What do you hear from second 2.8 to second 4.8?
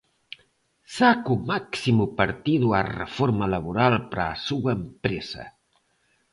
reforma laboral para a súa